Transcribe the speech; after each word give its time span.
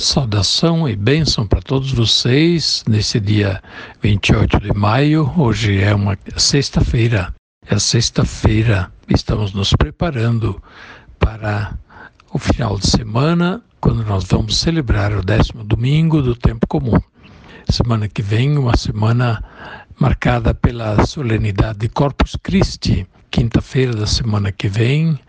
Saudação 0.00 0.88
e 0.88 0.96
bênção 0.96 1.46
para 1.46 1.60
todos 1.60 1.92
vocês 1.92 2.82
nesse 2.88 3.20
dia 3.20 3.62
28 4.00 4.58
de 4.58 4.72
maio. 4.72 5.30
Hoje 5.36 5.78
é 5.78 5.94
uma 5.94 6.16
sexta-feira. 6.38 7.34
É 7.66 7.78
sexta-feira. 7.78 8.90
Estamos 9.10 9.52
nos 9.52 9.74
preparando 9.74 10.60
para 11.18 11.78
o 12.32 12.38
final 12.38 12.78
de 12.78 12.88
semana, 12.88 13.62
quando 13.78 14.02
nós 14.02 14.24
vamos 14.24 14.56
celebrar 14.56 15.12
o 15.12 15.22
décimo 15.22 15.62
domingo 15.62 16.22
do 16.22 16.34
tempo 16.34 16.66
comum. 16.66 16.98
Semana 17.68 18.08
que 18.08 18.22
vem, 18.22 18.56
uma 18.56 18.78
semana 18.78 19.44
marcada 19.98 20.54
pela 20.54 21.04
solenidade 21.04 21.80
de 21.80 21.90
Corpus 21.90 22.38
Christi. 22.42 23.06
Quinta-feira 23.30 23.94
da 23.94 24.06
semana 24.06 24.50
que 24.50 24.66
vem 24.66 25.20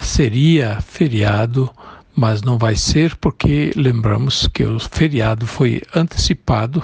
seria 0.00 0.80
feriado 0.80 1.70
mas 2.16 2.40
não 2.40 2.56
vai 2.56 2.74
ser 2.74 3.14
porque 3.16 3.72
lembramos 3.76 4.48
que 4.48 4.64
o 4.64 4.80
feriado 4.80 5.46
foi 5.46 5.82
antecipado 5.94 6.82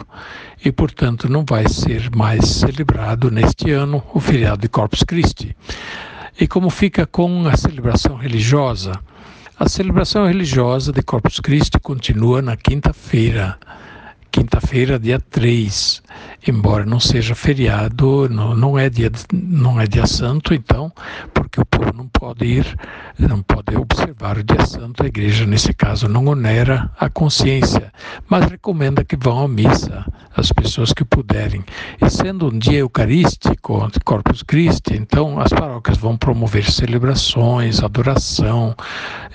e, 0.62 0.70
portanto, 0.70 1.27
não 1.27 1.42
vai 1.42 1.66
ser 1.69 2.14
mais 2.14 2.47
celebrado 2.47 3.30
neste 3.30 3.70
ano 3.70 4.03
o 4.12 4.20
feriado 4.20 4.60
de 4.60 4.69
Corpus 4.69 5.03
Christi. 5.03 5.56
E 6.38 6.47
como 6.47 6.69
fica 6.69 7.06
com 7.06 7.48
a 7.48 7.56
celebração 7.56 8.16
religiosa? 8.16 8.92
A 9.58 9.69
celebração 9.69 10.27
religiosa 10.27 10.92
de 10.92 11.03
Corpus 11.03 11.41
Christi 11.41 11.80
continua 11.80 12.42
na 12.42 12.56
quinta-feira, 12.56 13.58
quinta-feira, 14.30 14.98
dia 14.98 15.19
3, 15.30 16.03
embora 16.46 16.84
não 16.84 16.98
seja 16.98 17.34
feriado, 17.34 18.28
não, 18.28 18.55
não, 18.55 18.78
é 18.78 18.88
dia, 18.91 19.10
não 19.32 19.80
é 19.80 19.86
dia 19.86 20.06
santo, 20.06 20.54
então, 20.54 20.92
porque 21.32 21.60
o 21.60 21.66
povo 21.66 21.92
não 21.94 22.08
pode 22.08 22.44
ir, 22.44 22.77
não 23.19 23.42
pode 23.42 23.77
observar 23.77 24.38
o 24.38 24.44
dia 24.44 24.64
santo, 24.66 25.02
a 25.02 25.06
igreja, 25.06 25.46
nesse 25.46 25.72
caso, 25.72 26.08
não 26.08 26.27
onera 26.27 26.91
a 26.98 27.08
consciência, 27.08 27.92
mas 28.28 28.46
recomenda 28.46 29.04
que 29.04 29.16
vão 29.16 29.44
à 29.44 29.48
missa, 29.48 30.04
as 30.36 30.50
pessoas 30.50 30.92
que 30.92 31.04
puderem. 31.04 31.64
E 32.00 32.10
sendo 32.10 32.48
um 32.48 32.58
dia 32.58 32.78
eucarístico, 32.78 33.88
Corpus 34.04 34.42
Christi, 34.42 34.94
então 34.94 35.38
as 35.38 35.52
paróquias 35.52 35.98
vão 35.98 36.16
promover 36.16 36.70
celebrações, 36.70 37.82
adoração 37.82 38.74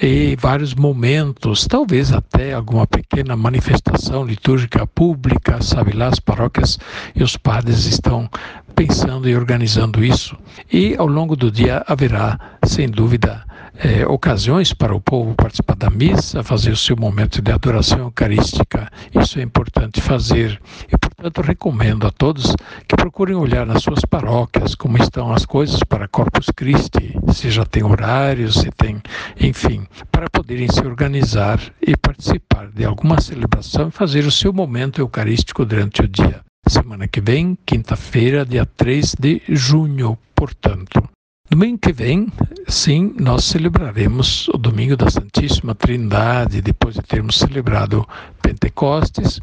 e 0.02 0.36
vários 0.40 0.74
momentos, 0.74 1.66
talvez 1.68 2.12
até 2.12 2.54
alguma 2.54 2.86
pequena 2.86 3.36
manifestação 3.36 4.26
litúrgica 4.26 4.86
pública, 4.86 5.62
sabe 5.62 5.94
lá, 5.94 6.08
as 6.08 6.20
paróquias 6.20 6.67
e 7.16 7.24
os 7.24 7.38
padres 7.38 7.86
estão 7.86 8.30
pensando 8.76 9.28
e 9.30 9.36
organizando 9.36 10.04
isso. 10.04 10.38
E 10.72 10.96
ao 10.98 11.08
longo 11.08 11.36
do 11.36 11.52
dia 11.52 11.84
haverá, 11.88 12.40
sem 12.64 12.90
dúvida, 12.90 13.44
é, 13.80 14.06
ocasiões 14.08 14.74
para 14.74 14.96
o 14.96 15.02
povo 15.02 15.36
participar 15.36 15.76
da 15.76 15.90
missa, 15.90 16.44
fazer 16.44 16.72
o 16.72 16.78
seu 16.78 16.96
momento 16.96 17.42
de 17.42 17.52
adoração 17.52 18.00
eucarística. 18.00 18.90
Isso 19.14 19.40
é 19.40 19.44
importante 19.44 20.02
fazer. 20.02 20.60
E, 20.92 20.98
portanto, 20.98 21.42
recomendo 21.42 22.08
a 22.08 22.12
todos 22.12 22.56
que 22.88 22.96
procurem 22.96 23.36
olhar 23.36 23.66
nas 23.66 23.84
suas 23.84 24.02
paróquias 24.02 24.76
como 24.76 24.98
estão 24.98 25.32
as 25.32 25.46
coisas 25.46 25.80
para 25.84 26.08
Corpus 26.08 26.48
Christi, 26.56 27.16
se 27.34 27.50
já 27.50 27.66
tem 27.66 27.84
horários, 27.84 28.56
se 28.56 28.72
tem, 28.72 29.02
enfim, 29.40 29.86
para 30.12 30.30
poderem 30.30 30.68
se 30.70 30.82
organizar 30.82 31.60
e 31.82 31.96
participar 31.96 32.68
de 32.68 32.84
alguma 32.84 33.22
celebração 33.22 33.90
e 33.90 33.92
fazer 33.92 34.26
o 34.26 34.32
seu 34.32 34.52
momento 34.52 35.00
eucarístico 35.00 35.66
durante 35.66 36.02
o 36.02 36.08
dia. 36.08 36.47
Semana 36.70 37.08
que 37.08 37.22
vem, 37.22 37.58
quinta-feira, 37.66 38.46
dia 38.46 38.66
3 38.66 39.16
de 39.18 39.42
junho, 39.48 40.18
portanto. 40.36 41.02
Domingo 41.50 41.78
que 41.78 41.94
vem, 41.94 42.28
sim, 42.68 43.16
nós 43.18 43.46
celebraremos 43.46 44.50
o 44.50 44.58
Domingo 44.58 44.98
da 44.98 45.10
Santíssima 45.10 45.74
Trindade, 45.74 46.62
depois 46.62 46.96
de 46.96 47.02
termos 47.04 47.38
celebrado 47.38 48.06
Pentecostes. 48.48 49.42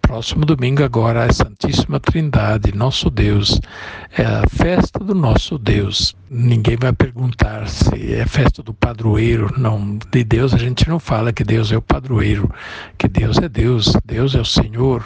Próximo 0.00 0.46
domingo 0.46 0.82
agora 0.82 1.26
é 1.26 1.32
Santíssima 1.32 2.00
Trindade, 2.00 2.74
nosso 2.74 3.10
Deus. 3.10 3.60
É 4.16 4.24
a 4.24 4.44
festa 4.48 4.98
do 4.98 5.14
nosso 5.14 5.58
Deus. 5.58 6.16
Ninguém 6.30 6.76
vai 6.76 6.92
perguntar 6.92 7.68
se 7.68 8.14
é 8.14 8.24
festa 8.26 8.62
do 8.62 8.72
padroeiro. 8.72 9.52
Não, 9.58 9.98
de 10.10 10.24
Deus 10.24 10.54
a 10.54 10.56
gente 10.56 10.88
não 10.88 10.98
fala 10.98 11.32
que 11.32 11.44
Deus 11.44 11.70
é 11.70 11.76
o 11.76 11.82
padroeiro, 11.82 12.50
que 12.96 13.06
Deus 13.06 13.36
é 13.38 13.48
Deus, 13.48 13.92
Deus 14.04 14.34
é 14.34 14.40
o 14.40 14.44
Senhor. 14.44 15.04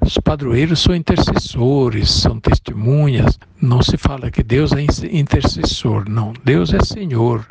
Os 0.00 0.18
padroeiros 0.18 0.80
são 0.80 0.94
intercessores, 0.94 2.10
são 2.10 2.40
testemunhas. 2.40 3.38
Não 3.60 3.82
se 3.82 3.96
fala 3.96 4.30
que 4.30 4.42
Deus 4.42 4.72
é 4.72 4.84
intercessor, 5.10 6.08
não. 6.08 6.32
Deus 6.44 6.72
é 6.72 6.80
Senhor 6.80 7.46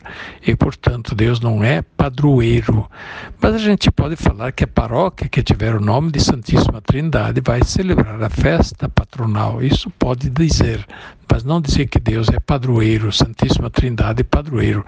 e, 0.45 0.55
portanto, 0.55 1.15
Deus 1.15 1.39
não 1.39 1.63
é 1.63 1.81
padroeiro. 1.81 2.89
Mas 3.41 3.55
a 3.55 3.57
gente 3.57 3.91
pode 3.91 4.15
falar 4.15 4.51
que 4.51 4.63
a 4.63 4.67
paróquia 4.67 5.27
que 5.37 5.43
tiver 5.43 5.75
o 5.75 5.79
nome 5.79 6.11
de 6.11 6.19
Santíssima 6.19 6.81
Trindade 6.81 7.41
vai 7.41 7.63
celebrar 7.63 8.23
a 8.23 8.27
festa 8.27 8.89
patronal. 8.89 9.61
Isso 9.61 9.87
pode 9.91 10.31
dizer, 10.31 10.83
mas 11.31 11.43
não 11.43 11.61
dizer 11.61 11.85
que 11.85 11.99
Deus 11.99 12.27
é 12.29 12.39
padroeiro, 12.39 13.11
Santíssima 13.11 13.69
Trindade 13.69 14.21
é 14.21 14.23
padroeiro. 14.23 14.83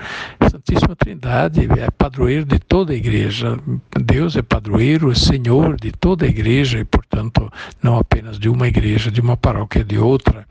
Santíssima 0.49 0.95
Trindade 0.95 1.67
é 1.79 1.91
padroeiro 1.91 2.45
de 2.45 2.57
toda 2.57 2.93
a 2.93 2.95
igreja. 2.95 3.59
Deus 4.03 4.35
é 4.35 4.41
padroeiro, 4.41 5.11
é 5.11 5.13
Senhor 5.13 5.79
de 5.79 5.91
toda 5.91 6.25
a 6.25 6.27
igreja 6.27 6.79
e, 6.79 6.83
portanto, 6.83 7.53
não 7.83 7.99
apenas 7.99 8.39
de 8.39 8.49
uma 8.49 8.67
igreja, 8.67 9.11
de 9.11 9.21
uma 9.21 9.37
paróquia, 9.37 9.83
de 9.83 9.99
outra. 9.99 10.47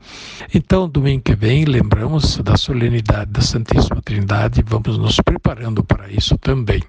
Então, 0.55 0.87
domingo 0.87 1.23
que 1.23 1.35
vem, 1.35 1.65
lembramos 1.65 2.37
da 2.37 2.55
solenidade 2.55 3.31
da 3.31 3.41
Santíssima 3.41 4.01
Trindade 4.01 4.61
e 4.61 4.63
vamos 4.63 4.97
nos 4.97 5.19
preparando 5.19 5.83
para 5.83 6.09
isso 6.09 6.37
também. 6.37 6.81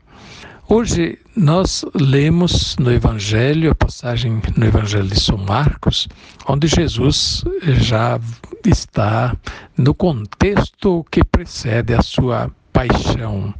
Hoje 0.72 1.18
nós 1.34 1.84
lemos 1.92 2.76
no 2.78 2.92
Evangelho, 2.92 3.72
a 3.72 3.74
passagem 3.74 4.40
no 4.56 4.64
Evangelho 4.64 5.08
de 5.08 5.18
São 5.18 5.36
Marcos, 5.36 6.06
onde 6.46 6.68
Jesus 6.68 7.42
já 7.80 8.20
está 8.64 9.36
no 9.76 9.92
contexto 9.92 11.04
que 11.10 11.24
precede 11.24 11.92
a 11.92 12.00
sua 12.02 12.52
paixão. 12.72 13.52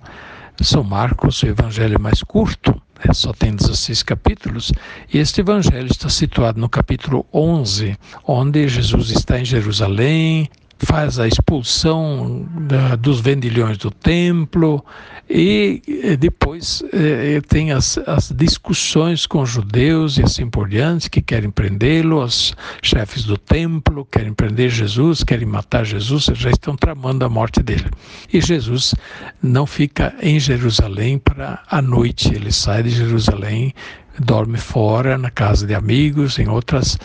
São 0.63 0.85
Marcos, 0.85 1.43
o 1.43 1.47
evangelho 1.49 1.99
mais 1.99 2.23
curto, 2.23 2.81
né, 3.05 3.13
só 3.13 3.33
tem 3.33 3.57
16 3.57 4.05
capítulos, 4.05 4.71
e 5.13 5.19
este 5.19 5.41
evangelho 5.41 5.89
está 5.91 6.09
situado 6.09 6.61
no 6.61 6.69
capítulo 6.69 7.27
11, 7.35 7.99
onde 8.25 8.69
Jesus 8.69 9.11
está 9.11 9.41
em 9.41 9.45
Jerusalém, 9.45 10.49
faz 10.81 11.19
a 11.19 11.29
expulsão 11.29 12.49
da, 12.63 12.97
dos 12.97 13.21
vendilhões 13.21 13.77
do 13.77 13.91
templo 13.91 14.85
e 15.29 16.17
depois 16.19 16.83
eh, 16.93 17.41
tem 17.47 17.71
as, 17.71 17.99
as, 17.99 18.33
discussões 18.33 19.27
com 19.27 19.43
os 19.43 19.51
judeus 19.51 20.19
e 20.19 20.23
assim 20.23 20.49
por 20.49 20.69
diante 20.69 21.09
que 21.09 21.21
querem 21.21 21.51
prendê-lo, 21.51 22.25
os 22.25 22.57
chefes 22.83 23.25
do 23.25 23.37
templo 23.37 24.09
querem 24.11 24.33
prender 24.33 24.71
Jesus, 24.71 25.23
querem 25.23 25.47
matar 25.47 25.85
Jesus, 25.85 26.25
já 26.35 26.51
estão 26.51 26.75
tramando 26.75 27.25
a 27.25 27.29
morte 27.29 27.63
dele. 27.63 27.89
E 28.33 28.41
Jesus 28.41 28.95
não 29.43 29.67
fica 29.67 30.15
em 30.21 30.41
Jerusalém 30.41 31.19
para 31.19 31.63
a 31.71 31.81
noite, 31.81 32.35
ele 32.35 32.51
sai 32.51 32.83
de 32.83 32.91
Jerusalém, 32.91 33.73
dorme 34.19 34.59
fora 34.59 35.17
na 35.17 35.31
casa 35.31 35.67
de 35.67 35.75
amigos, 35.75 36.39
em 36.39 36.49
outras 36.49 36.99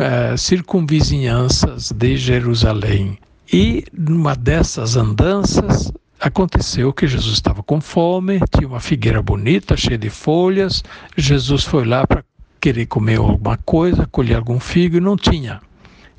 uh, 0.00 0.36
circunvizinhanças 0.36 1.92
de 1.92 2.16
Jerusalém. 2.16 3.18
E 3.52 3.84
numa 3.92 4.34
dessas 4.34 4.96
andanças, 4.96 5.92
aconteceu 6.20 6.92
que 6.92 7.06
Jesus 7.06 7.34
estava 7.34 7.62
com 7.62 7.80
fome, 7.80 8.40
tinha 8.54 8.68
uma 8.68 8.80
figueira 8.80 9.22
bonita, 9.22 9.76
cheia 9.76 9.98
de 9.98 10.10
folhas. 10.10 10.82
Jesus 11.16 11.64
foi 11.64 11.84
lá 11.84 12.06
para 12.06 12.24
querer 12.60 12.86
comer 12.86 13.18
alguma 13.18 13.56
coisa, 13.58 14.06
colher 14.06 14.36
algum 14.36 14.60
figo 14.60 14.96
e 14.96 15.00
não 15.00 15.16
tinha. 15.16 15.60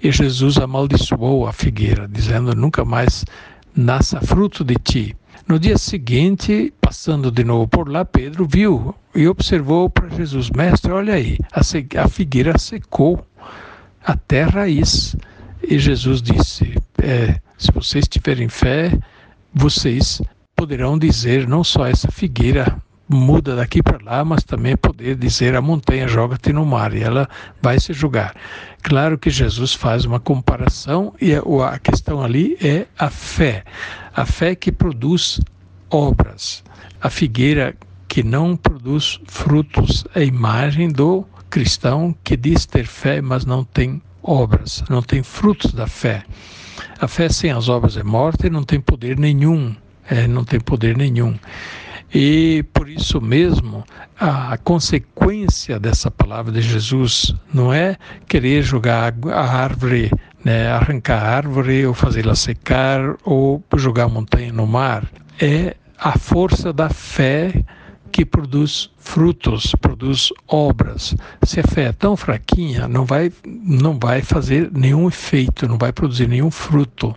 E 0.02 0.12
Jesus 0.12 0.58
amaldiçoou 0.58 1.46
a 1.46 1.54
figueira, 1.54 2.08
dizendo: 2.08 2.56
Nunca 2.56 2.86
mais 2.86 3.26
nasça 3.76 4.22
fruto 4.22 4.64
de 4.64 4.76
ti. 4.76 5.16
No 5.48 5.60
dia 5.60 5.78
seguinte, 5.78 6.74
passando 6.80 7.32
de 7.32 7.44
novo 7.44 7.68
por 7.68 7.90
lá, 7.90 8.06
Pedro 8.06 8.48
viu 8.48 8.96
e 9.14 9.28
observou 9.28 9.90
para 9.90 10.10
Jesus: 10.10 10.50
Mestre, 10.52 10.92
olha 10.92 11.16
aí, 11.16 11.38
a 11.52 12.08
figueira 12.08 12.58
secou 12.58 13.26
até 14.10 14.44
raiz. 14.44 15.16
E 15.62 15.78
Jesus 15.78 16.22
disse: 16.22 16.76
é, 17.02 17.40
se 17.58 17.72
vocês 17.72 18.08
tiverem 18.08 18.50
fé, 18.50 18.92
vocês 19.54 20.22
poderão 20.56 20.98
dizer 20.98 21.48
não 21.48 21.64
só 21.64 21.86
essa 21.86 22.12
figueira 22.12 22.82
muda 23.08 23.56
daqui 23.56 23.82
para 23.82 24.04
lá, 24.04 24.24
mas 24.24 24.44
também 24.44 24.78
poder 24.78 25.16
dizer 25.16 25.56
a 25.56 25.62
montanha 25.62 26.08
joga-te 26.08 26.54
no 26.54 26.66
mar 26.66 26.94
e 26.94 27.02
ela 27.02 27.28
vai 27.62 27.80
se 27.80 27.92
julgar. 27.92 28.36
Claro 28.84 29.18
que 29.18 29.32
Jesus 29.32 29.74
faz 29.74 30.06
uma 30.06 30.20
comparação 30.20 31.14
e 31.20 31.34
a 31.34 31.80
questão 31.80 32.22
ali 32.22 32.56
é 32.62 32.86
a 32.98 33.10
fé, 33.10 33.64
a 34.16 34.26
fé 34.26 34.54
que 34.54 34.72
produz 34.72 35.40
obras. 35.90 36.64
A 37.02 37.10
figueira 37.10 37.76
que 38.08 38.22
não 38.22 38.56
produz 38.56 39.20
frutos 39.26 40.06
é 40.14 40.24
imagem 40.24 40.90
do 40.90 41.26
cristão 41.50 42.16
que 42.24 42.38
diz 42.38 42.66
ter 42.66 42.86
fé, 42.86 43.22
mas 43.22 43.46
não 43.46 43.64
tem 43.64 44.02
obras, 44.22 44.84
não 44.90 45.02
tem 45.02 45.24
frutos 45.24 45.74
da 45.74 45.88
fé. 45.88 46.24
A 47.00 47.08
fé 47.08 47.30
sem 47.30 47.52
as 47.52 47.70
obras 47.70 47.98
é 47.98 48.04
morta 48.04 48.48
e 48.48 48.50
não 48.50 48.64
tem 48.64 48.80
poder 48.80 49.18
nenhum, 49.18 49.76
é, 50.10 50.28
não 50.28 50.44
tem 50.44 50.60
poder 50.60 50.96
nenhum. 50.96 51.38
E 52.14 52.66
por 52.74 52.90
isso 52.90 53.22
mesmo, 53.22 53.84
a 54.20 54.58
consequência 54.58 55.80
dessa 55.80 56.10
palavra 56.10 56.52
de 56.52 56.62
Jesus 56.62 57.36
não 57.54 57.72
é 57.72 57.98
querer 58.28 58.64
jogar 58.64 59.14
a 59.32 59.42
árvore, 59.42 60.12
né, 60.44 60.72
arrancar 60.72 61.24
a 61.24 61.36
árvore 61.36 61.86
ou 61.86 61.94
fazê-la 61.94 62.36
secar 62.36 63.16
ou 63.24 63.64
jogar 63.76 64.06
a 64.06 64.10
montanha 64.10 64.52
no 64.52 64.66
mar. 64.66 65.04
É 65.40 65.76
a 65.98 66.18
força 66.18 66.74
da 66.74 66.90
fé 66.90 67.54
que 68.12 68.26
produz 68.26 68.90
frutos, 68.98 69.74
produz 69.80 70.30
obras. 70.48 71.16
Se 71.44 71.60
a 71.60 71.64
fé 71.64 71.84
é 71.86 71.92
tão 71.92 72.16
fraquinha, 72.18 72.88
não 72.88 73.06
vai, 73.06 73.32
não 73.46 73.98
vai 73.98 74.22
fazer 74.22 74.70
nenhum 74.74 75.08
efeito, 75.08 75.68
não 75.68 75.78
vai 75.78 75.92
produzir 75.92 76.28
nenhum 76.28 76.52
fruto. 76.52 77.16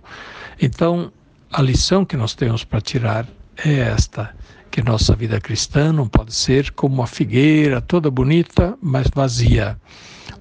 Então, 0.61 1.11
a 1.51 1.61
lição 1.61 2.05
que 2.05 2.17
nós 2.17 2.33
temos 2.33 2.63
para 2.63 2.81
tirar 2.81 3.27
é 3.57 3.79
esta: 3.79 4.35
que 4.71 4.81
nossa 4.81 5.15
vida 5.15 5.39
cristã 5.39 5.93
não 5.93 6.07
pode 6.07 6.33
ser 6.33 6.71
como 6.71 6.95
uma 6.95 7.07
figueira 7.07 7.79
toda 7.81 8.09
bonita, 8.09 8.77
mas 8.81 9.07
vazia. 9.13 9.77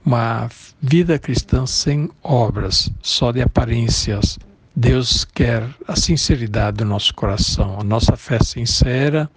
Uma 0.04 0.48
vida 0.80 1.18
cristã 1.18 1.66
sem 1.66 2.10
obras, 2.22 2.90
só 3.02 3.30
de 3.30 3.42
aparências. 3.42 4.38
Deus 4.74 5.24
quer 5.24 5.68
a 5.86 5.94
sinceridade 5.96 6.78
do 6.78 6.84
nosso 6.86 7.14
coração, 7.14 7.78
a 7.78 7.84
nossa 7.84 8.16
fé 8.16 8.38
sincera 8.42 9.30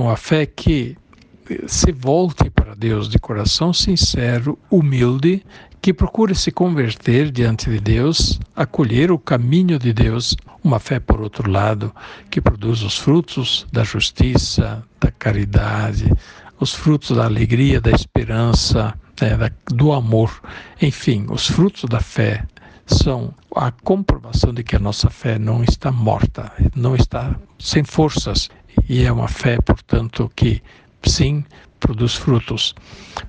uma 0.00 0.16
fé 0.16 0.46
que 0.46 0.96
se 1.66 1.92
volte 1.92 2.50
para 2.50 2.74
Deus 2.74 3.08
de 3.08 3.18
coração 3.18 3.72
sincero, 3.72 4.58
humilde, 4.70 5.44
que 5.80 5.92
procure 5.92 6.34
se 6.34 6.50
converter 6.50 7.30
diante 7.30 7.70
de 7.70 7.78
Deus, 7.78 8.40
acolher 8.54 9.12
o 9.12 9.18
caminho 9.18 9.78
de 9.78 9.92
Deus, 9.92 10.36
uma 10.64 10.80
fé, 10.80 10.98
por 10.98 11.20
outro 11.20 11.48
lado, 11.48 11.94
que 12.28 12.40
produz 12.40 12.82
os 12.82 12.98
frutos 12.98 13.66
da 13.72 13.84
justiça, 13.84 14.82
da 15.00 15.12
caridade, 15.12 16.12
os 16.58 16.74
frutos 16.74 17.16
da 17.16 17.24
alegria, 17.24 17.80
da 17.80 17.92
esperança, 17.92 18.94
né, 19.20 19.36
da, 19.36 19.50
do 19.68 19.92
amor, 19.92 20.40
enfim, 20.82 21.26
os 21.30 21.46
frutos 21.46 21.84
da 21.88 22.00
fé 22.00 22.44
são 22.86 23.34
a 23.54 23.70
comprovação 23.70 24.52
de 24.52 24.62
que 24.62 24.76
a 24.76 24.80
nossa 24.80 25.10
fé 25.10 25.38
não 25.38 25.62
está 25.62 25.90
morta, 25.90 26.52
não 26.74 26.94
está 26.94 27.36
sem 27.58 27.82
forças, 27.84 28.48
e 28.88 29.04
é 29.04 29.12
uma 29.12 29.28
fé, 29.28 29.58
portanto, 29.60 30.30
que 30.34 30.62
sim 31.04 31.44
produz 31.80 32.14
frutos. 32.14 32.74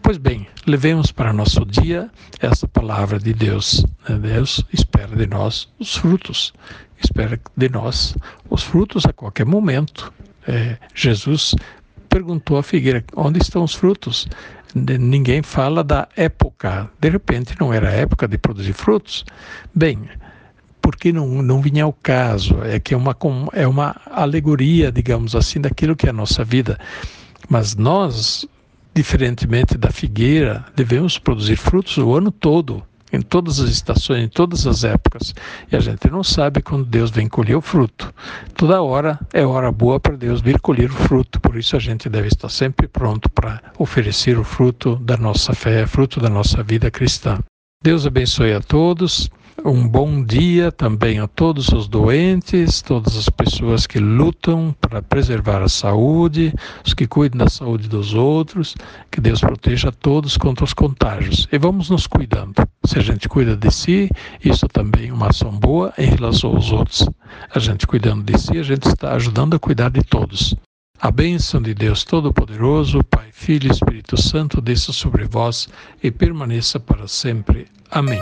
Pois 0.01 0.17
bem, 0.17 0.47
levemos 0.65 1.11
para 1.11 1.33
nosso 1.33 1.65
dia 1.65 2.09
essa 2.39 2.67
palavra 2.67 3.19
de 3.19 3.33
Deus. 3.33 3.85
Né? 4.07 4.17
Deus 4.17 4.63
espera 4.73 5.15
de 5.15 5.27
nós 5.27 5.69
os 5.79 5.95
frutos, 5.95 6.53
espera 7.03 7.39
de 7.55 7.69
nós 7.69 8.15
os 8.49 8.63
frutos 8.63 9.05
a 9.05 9.13
qualquer 9.13 9.45
momento. 9.45 10.11
É, 10.47 10.77
Jesus 10.95 11.55
perguntou 12.09 12.57
à 12.57 12.63
figueira: 12.63 13.03
onde 13.15 13.39
estão 13.39 13.63
os 13.63 13.75
frutos? 13.75 14.27
Ninguém 14.75 15.41
fala 15.41 15.83
da 15.83 16.07
época. 16.15 16.89
De 17.00 17.09
repente, 17.09 17.55
não 17.59 17.73
era 17.73 17.89
época 17.89 18.27
de 18.27 18.38
produzir 18.38 18.73
frutos. 18.73 19.25
Bem, 19.73 20.07
porque 20.81 21.12
não, 21.12 21.41
não 21.41 21.62
vinha 21.62 21.83
ao 21.83 21.94
caso. 21.94 22.57
É 22.63 22.79
que 22.79 22.94
é 22.94 22.97
uma, 22.97 23.15
é 23.53 23.68
uma 23.68 23.95
alegoria, 24.06 24.91
digamos 24.91 25.35
assim, 25.35 25.59
daquilo 25.59 25.95
que 25.95 26.07
é 26.07 26.09
a 26.09 26.13
nossa 26.13 26.44
vida. 26.44 26.79
Mas 27.50 27.75
nós, 27.75 28.45
diferentemente 28.94 29.77
da 29.77 29.89
figueira, 29.89 30.65
devemos 30.75 31.18
produzir 31.18 31.56
frutos 31.56 31.97
o 31.97 32.13
ano 32.13 32.31
todo, 32.31 32.83
em 33.12 33.21
todas 33.21 33.59
as 33.59 33.69
estações, 33.69 34.24
em 34.24 34.27
todas 34.27 34.68
as 34.68 34.83
épocas. 34.83 35.33
E 35.71 35.75
a 35.75 35.79
gente 35.79 36.09
não 36.09 36.24
sabe 36.24 36.62
quando 36.62 36.85
Deus 36.85 37.09
vem 37.09 37.27
colher 37.27 37.56
o 37.56 37.62
fruto. 37.62 38.13
Toda 38.53 38.81
hora 38.81 39.19
é 39.33 39.45
hora 39.45 39.71
boa 39.71 40.00
para 40.00 40.15
Deus 40.15 40.41
vir 40.41 40.59
colher 40.59 40.89
o 40.89 40.95
fruto. 40.95 41.39
Por 41.39 41.57
isso 41.57 41.75
a 41.75 41.79
gente 41.79 42.09
deve 42.09 42.27
estar 42.27 42.50
sempre 42.50 42.88
pronto 42.88 43.29
para 43.29 43.62
oferecer 43.77 44.38
o 44.38 44.44
fruto 44.44 44.95
da 44.97 45.15
nossa 45.15 45.53
fé, 45.53 45.85
fruto 45.88 46.19
da 46.19 46.29
nossa 46.29 46.62
vida 46.63 46.91
cristã. 46.91 47.39
Deus 47.83 48.06
abençoe 48.06 48.53
a 48.53 48.59
todos. 48.59 49.29
Um 49.65 49.88
bom 49.88 50.24
dia 50.24 50.71
também 50.71 51.19
a 51.19 51.27
todos 51.27 51.69
os 51.69 51.88
doentes, 51.88 52.81
todas 52.81 53.18
as 53.18 53.27
pessoas 53.27 53.88
que 53.88 54.00
lutam 54.00 54.74
para 54.80 55.01
preservar 55.01 55.62
a 55.63 55.68
saúde, 55.68 56.54
os 56.86 56.94
que 56.94 57.07
cuidam 57.07 57.39
da 57.39 57.50
saúde 57.50 57.88
dos 57.89 58.13
outros. 58.13 58.75
Que 59.12 59.19
Deus 59.19 59.42
proteja 59.42 59.92
todos 59.92 60.38
contra 60.38 60.63
os 60.63 60.74
contágios. 60.74 61.48
E 61.51 61.57
vamos 61.57 61.89
nos 61.89 62.06
cuidando. 62.06 62.54
Se 62.86 63.00
a 63.00 63.01
gente 63.01 63.27
cuida 63.27 63.57
de 63.57 63.71
si, 63.71 64.09
isso 64.44 64.68
também 64.68 65.09
é 65.09 65.13
uma 65.13 65.30
ação 65.30 65.51
boa 65.51 65.92
em 65.98 66.06
relação 66.06 66.56
aos 66.56 66.71
outros. 66.71 67.10
A 67.53 67.60
gente 67.60 67.88
cuidando 67.88 68.24
de 68.24 68.39
si, 68.39 68.57
a 68.57 68.63
gente 68.63 68.88
está 68.88 69.13
ajudando 69.13 69.56
a 69.56 69.60
cuidar 69.60 69.89
de 69.89 70.03
todos. 70.03 70.56
A 71.01 71.12
bênção 71.12 71.62
de 71.62 71.74
Deus 71.74 72.03
Todo-Poderoso, 72.03 73.03
Pai, 73.03 73.27
Filho 73.31 73.68
e 73.68 73.71
Espírito 73.71 74.21
Santo, 74.21 74.62
desça 74.62 74.94
sobre 74.94 75.25
vós 75.25 75.68
e 76.01 76.10
permaneça 76.10 76.80
para 76.80 77.07
sempre. 77.07 77.68
Amém. 77.92 78.21